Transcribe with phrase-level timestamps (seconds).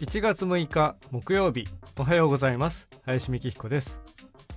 [0.00, 1.66] 1月6日木曜日
[1.98, 2.86] おはようございます。
[3.06, 4.02] 林美希彦です。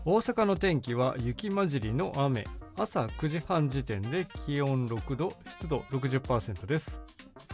[0.03, 2.45] 大阪の天気は雪混じりの雨。
[2.77, 6.99] 朝9時半時点で気温6度湿度60%です。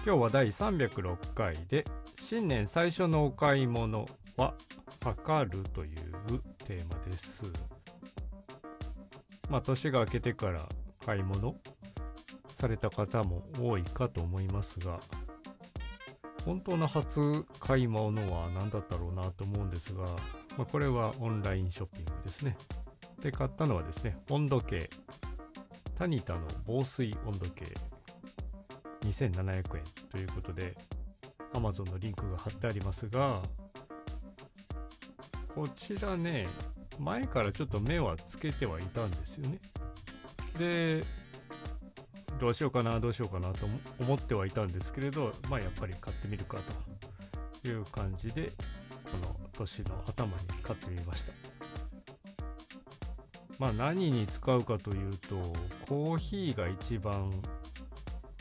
[0.03, 1.85] 今日は第306回で
[2.19, 4.55] 新年最初のお買い物は
[5.03, 7.43] 測るというテーマです。
[9.47, 10.67] まあ年が明けてから
[11.05, 11.55] 買い物
[12.47, 14.99] された方も多いかと思いますが
[16.45, 20.03] 本当の初買い物は何だったろうなと思うんですが、
[20.57, 22.55] まあ、これはオンラインショッピングですね。
[23.21, 24.87] で、買ったのはですね、温度計。
[25.97, 27.65] タニタの防水温度計。
[29.01, 30.75] 2700円ということで、
[31.53, 33.41] Amazon のリンクが貼ってありますが、
[35.47, 36.47] こちらね、
[36.99, 39.59] 前からちょっと目はつけてはいたんですよね。
[40.59, 41.03] で、
[42.39, 43.65] どうしようかなどうしようかなと
[43.99, 46.57] 思ってはいたんですけれどまあやっぱり買ってみるか
[47.61, 48.51] という感じで
[49.11, 51.33] この年の頭に買ってみました。
[53.57, 55.35] まあ何に使うかというと
[55.87, 57.31] コーヒーが一番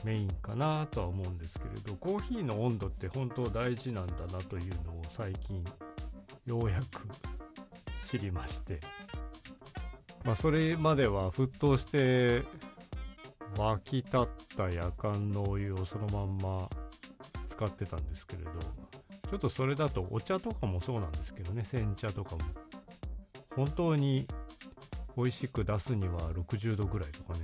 [0.05, 5.65] メインかなとは思うんですけれどコーヒーの温度って本当大事なんだなというのを最近
[6.47, 7.07] ようやく
[8.05, 8.81] 知りまして。
[10.25, 12.43] まあそれまでは沸騰して
[13.55, 14.21] 沸き立っ
[14.57, 16.69] た夜間のお湯をそのまんま
[17.47, 18.51] 使ってたんですけれど
[19.31, 22.43] ちょっとそれだとお茶とかもそうなんですけどね煎茶とかも。
[23.57, 24.27] 本当に
[25.17, 27.41] 美味しく出すには60度ぐらいとかね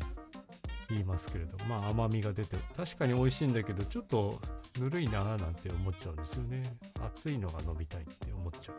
[0.88, 4.41] 言いますけれどまあ甘みが出て確かに美味しいんだけどちょっと
[4.81, 6.62] ぬるいなーなんて思っちゃうんですよね。
[7.00, 8.77] 熱いのが飲みたいって思っちゃう。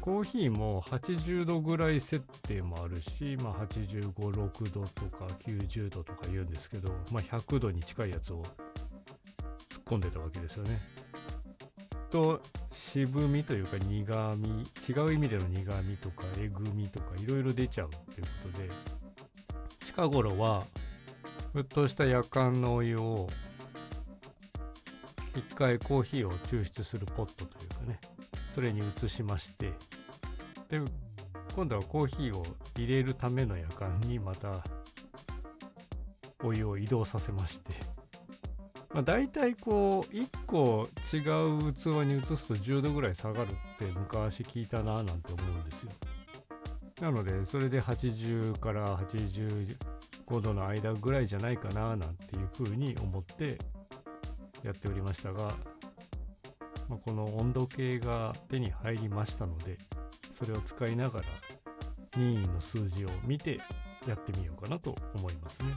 [0.00, 10.80] コーヒーも80度ぐらい設定もあるし、まあ、85、6度とか90度とか言うんですけど、まあ、100度に近いやつを突っ込んでたわけですよね。
[12.10, 12.40] と
[12.72, 18.68] 渋みというか苦み違う意味での苦みとかえぐみとかいろいろ出ちゃうっていうことで
[19.84, 20.64] 近頃は
[21.54, 23.28] 沸騰した夜間のお湯を
[25.36, 28.00] 一回コーヒーを抽出するポットというかね
[28.54, 29.72] それに移しまして
[30.68, 30.80] で
[31.54, 32.44] 今度はコーヒーを
[32.76, 34.62] 入れるための夜間にまた
[36.42, 37.72] お湯を移動させまして、
[38.92, 41.18] まあ、大体こう1個違
[41.68, 45.92] う器に移すと10度ぐらい下がるって昔聞いたななんて思うんですよ。
[47.00, 49.76] なのでそれで80から85
[50.40, 53.58] 度の間ぐらいじゃないかななんていうふうに思って
[54.62, 55.54] やっておりましたが
[56.90, 59.78] まあ、この温度計が手に入りましたので
[60.32, 61.26] それを使いながら
[62.16, 63.60] 任意の数字を見て
[64.08, 65.68] やってみようかなと思いますね。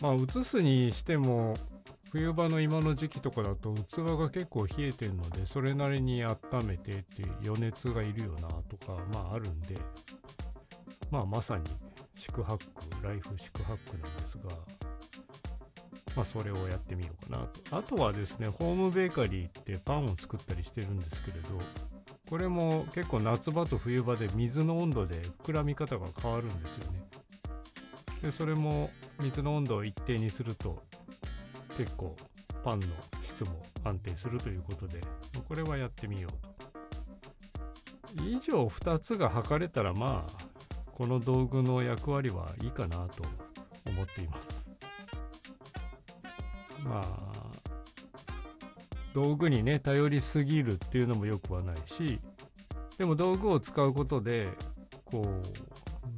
[0.00, 1.56] まあ移すにしても
[2.10, 9.76] 冬場の今の時期とかだと器が結構冷えてるのでそれなりに温めてっていう余熱がいるよなとかまああるんで
[11.10, 11.64] まあまさに
[12.16, 12.60] 宿泊
[13.02, 14.44] ライフ宿泊なんですが
[16.16, 17.76] まあ、それをやってみようかなと。
[17.76, 21.60] あとはですね、ホームベーカリーってパンを作ったりしてるんですけれど、
[22.28, 27.04] これも結構夏場と冬場で水の温度で膨らみ方が変わるんですよね。
[28.22, 28.90] で、それも
[29.20, 30.82] 水の温度を一定にすると
[31.76, 32.16] 結構
[32.64, 32.86] パンの
[33.22, 35.00] 質も安定するということで、
[35.46, 36.56] これはやってみようと。
[38.24, 40.32] 以上2つが測れたらまあ、
[40.92, 43.22] この道具の役割はいいかなと
[43.86, 44.65] 思っています。
[46.88, 47.36] まあ
[49.14, 52.20] 道具にね頼りすぎるっていうのもよくはないし
[52.98, 54.48] でも道具を使うことで
[55.04, 55.22] こ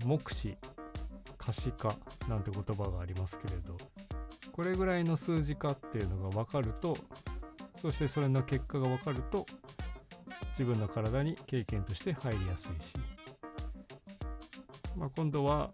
[0.05, 0.57] う目視
[1.37, 1.95] 可視化
[2.29, 3.77] なんて言葉がありますけれど
[4.53, 6.97] これぐらいの数字化っていうのが分かると
[7.81, 9.47] そしてそれの結果が分かると
[10.51, 12.95] 自分の体に経験として入りやすいし、
[14.97, 15.71] まあ、今度は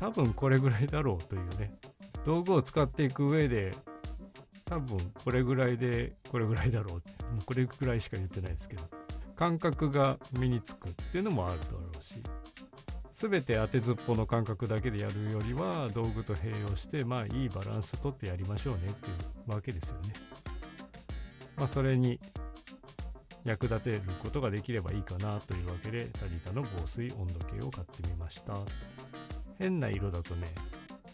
[0.00, 1.72] 多分これぐらいだろうというね
[2.26, 3.72] 道具を使っていく上で
[4.64, 8.82] 多分これぐらいでこれぐらいだろうってもうこれぐらいしか言ってないですけど
[9.36, 12.14] 感覚が身につくっていうのもあるだろうし
[13.12, 19.12] 全て当てずっぽの感覚だけでやるよりは道具と併用してまあいいバランスとってやりましょうねってい
[19.48, 20.12] うわけですよね。
[21.56, 22.20] まあそれに
[23.44, 28.58] 役立てることができればいいかなというわけでタリタの防水温度計を買ってみました。
[29.58, 30.48] 変な色だとね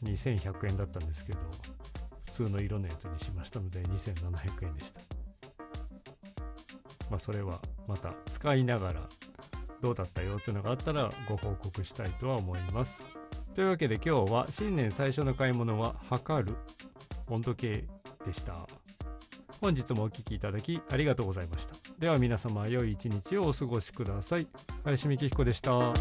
[0.02, 1.38] 2100円だったんですけど
[2.24, 5.00] 普通の色のやつにしましたので2700円でした。
[7.10, 9.00] まあそれはまた使いながら
[9.82, 13.00] どうだったよっていうのがあったらご報告したいとは思います。
[13.54, 16.56] というわけで今日は新年最初の買い物は測る
[17.28, 17.84] 温度計
[18.24, 18.66] でした。
[19.60, 21.74] 本日もお聴きいただきありがとうございました。
[21.98, 24.46] では皆様良い一日をお過ごしください。
[24.84, 25.92] 林美希彦でした。